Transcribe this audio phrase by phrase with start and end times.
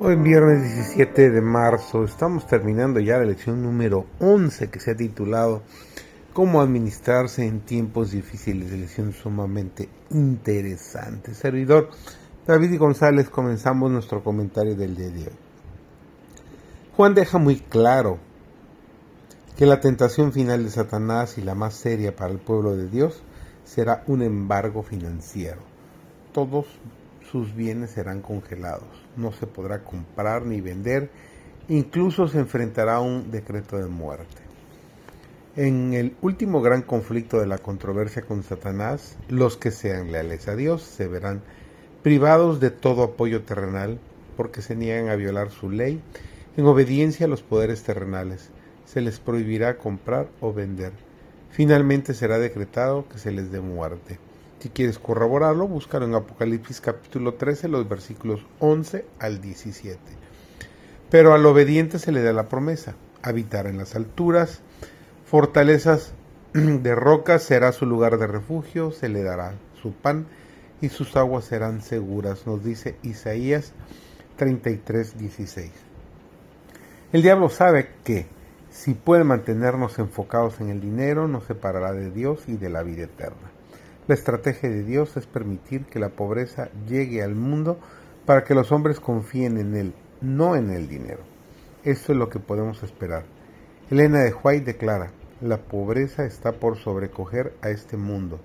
[0.00, 4.96] Hoy viernes 17 de marzo estamos terminando ya la lección número 11 que se ha
[4.96, 5.62] titulado
[6.32, 11.32] Cómo administrarse en tiempos difíciles, lección sumamente interesante.
[11.32, 11.90] Servidor
[12.44, 15.36] David González, comenzamos nuestro comentario del día de hoy.
[16.96, 18.18] Juan deja muy claro
[19.56, 23.22] que la tentación final de Satanás y la más seria para el pueblo de Dios
[23.62, 25.60] será un embargo financiero.
[26.32, 26.66] Todos
[27.34, 31.10] sus bienes serán congelados, no se podrá comprar ni vender,
[31.68, 34.40] incluso se enfrentará a un decreto de muerte.
[35.56, 40.54] En el último gran conflicto de la controversia con Satanás, los que sean leales a
[40.54, 41.42] Dios se verán
[42.04, 43.98] privados de todo apoyo terrenal
[44.36, 46.00] porque se niegan a violar su ley
[46.56, 48.50] en obediencia a los poderes terrenales.
[48.84, 50.92] Se les prohibirá comprar o vender.
[51.50, 54.20] Finalmente será decretado que se les dé muerte.
[54.64, 59.98] Si quieres corroborarlo, búscalo en Apocalipsis capítulo 13, los versículos 11 al 17.
[61.10, 64.62] Pero al obediente se le da la promesa, habitar en las alturas,
[65.26, 66.14] fortalezas
[66.54, 70.28] de rocas será su lugar de refugio, se le dará su pan
[70.80, 73.74] y sus aguas serán seguras, nos dice Isaías
[74.36, 75.72] 33, 16.
[77.12, 78.28] El diablo sabe que
[78.70, 83.02] si puede mantenernos enfocados en el dinero, nos separará de Dios y de la vida
[83.02, 83.53] eterna.
[84.06, 87.78] La estrategia de Dios es permitir que la pobreza llegue al mundo
[88.26, 91.20] para que los hombres confíen en Él, no en el dinero.
[91.84, 93.24] Esto es lo que podemos esperar.
[93.90, 95.10] Elena de White declara,
[95.40, 98.40] la pobreza está por sobrecoger a este mundo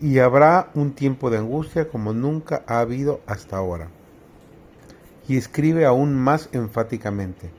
[0.00, 3.88] y habrá un tiempo de angustia como nunca ha habido hasta ahora.
[5.28, 7.50] Y escribe aún más enfáticamente,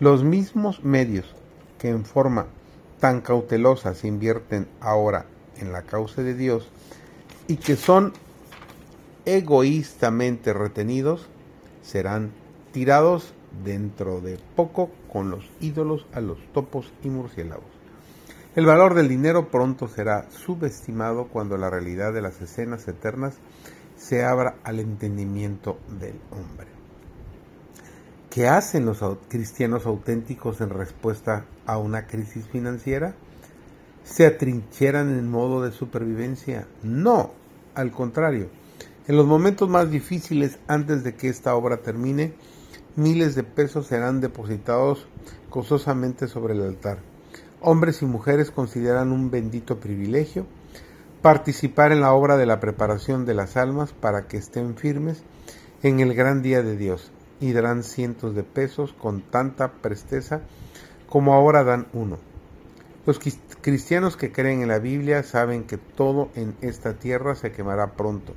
[0.00, 1.36] los mismos medios
[1.78, 2.46] que en forma
[2.98, 5.26] tan cautelosa se invierten ahora
[5.60, 6.68] en la causa de Dios
[7.46, 8.12] y que son
[9.24, 11.28] egoístamente retenidos,
[11.82, 12.32] serán
[12.72, 17.66] tirados dentro de poco con los ídolos a los topos y murciélagos.
[18.54, 23.34] El valor del dinero pronto será subestimado cuando la realidad de las escenas eternas
[23.96, 26.66] se abra al entendimiento del hombre.
[28.30, 33.14] ¿Qué hacen los cristianos auténticos en respuesta a una crisis financiera?
[34.08, 36.66] ¿Se atrincheran en modo de supervivencia?
[36.82, 37.30] No,
[37.74, 38.48] al contrario.
[39.06, 42.32] En los momentos más difíciles antes de que esta obra termine,
[42.96, 45.06] miles de pesos serán depositados
[45.50, 47.00] gozosamente sobre el altar.
[47.60, 50.46] Hombres y mujeres consideran un bendito privilegio
[51.20, 55.22] participar en la obra de la preparación de las almas para que estén firmes
[55.82, 60.40] en el gran día de Dios y darán cientos de pesos con tanta presteza
[61.10, 62.18] como ahora dan uno.
[63.08, 63.18] Los
[63.62, 68.34] cristianos que creen en la Biblia saben que todo en esta tierra se quemará pronto,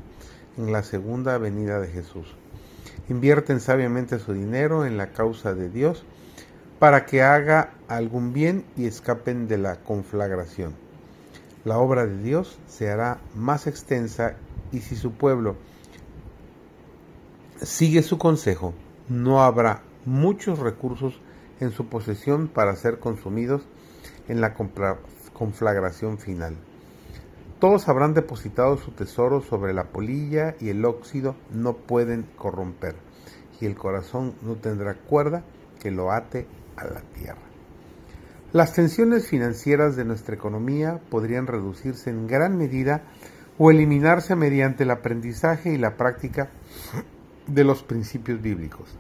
[0.58, 2.38] en la segunda venida de Jesús.
[3.10, 6.06] Invierten sabiamente su dinero en la causa de Dios
[6.80, 10.74] para que haga algún bien y escapen de la conflagración.
[11.66, 14.38] La obra de Dios se hará más extensa
[14.72, 15.58] y si su pueblo
[17.62, 18.74] sigue su consejo,
[19.10, 21.20] no habrá muchos recursos
[21.60, 23.64] en su posesión para ser consumidos
[24.32, 24.54] en la
[25.34, 26.56] conflagración final.
[27.60, 32.96] Todos habrán depositado su tesoro sobre la polilla y el óxido no pueden corromper,
[33.60, 35.44] y el corazón no tendrá cuerda
[35.82, 36.48] que lo ate
[36.78, 37.42] a la tierra.
[38.54, 43.02] Las tensiones financieras de nuestra economía podrían reducirse en gran medida
[43.58, 46.50] o eliminarse mediante el aprendizaje y la práctica
[47.48, 48.98] de los principios bíblicos.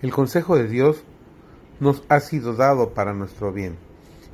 [0.00, 1.02] El consejo de Dios
[1.80, 3.85] nos ha sido dado para nuestro bien.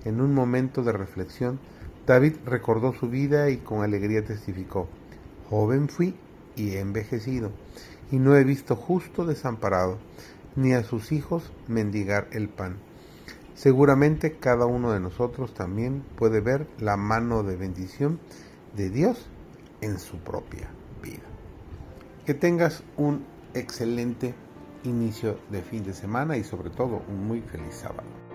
[0.04, 1.60] En un momento de reflexión,
[2.06, 4.88] David recordó su vida y con alegría testificó,
[5.48, 6.16] joven fui
[6.56, 7.52] y he envejecido,
[8.10, 9.98] y no he visto justo desamparado,
[10.56, 12.76] ni a sus hijos mendigar el pan.
[13.54, 18.18] Seguramente cada uno de nosotros también puede ver la mano de bendición
[18.76, 19.28] de Dios
[19.80, 20.68] en su propia
[21.02, 21.22] vida.
[22.26, 23.24] Que tengas un
[23.54, 24.34] excelente
[24.84, 28.31] inicio de fin de semana y sobre todo un muy feliz sábado.